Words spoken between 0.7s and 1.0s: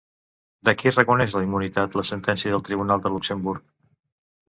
qui